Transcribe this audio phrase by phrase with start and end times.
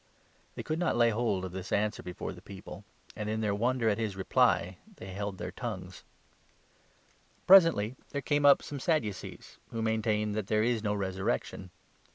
[0.55, 3.53] They could not lay hold of this answer before the people; 26 and, in their
[3.53, 6.03] wonder at his reply, they held their tongues.
[6.03, 10.63] A Question Presently there came up some Sadducees, who 27 about the maintain that there
[10.63, 11.69] is no resurrection.